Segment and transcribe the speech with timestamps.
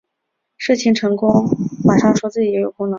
[0.57, 1.45] 事情成功
[1.85, 2.89] 马上说自己也有功劳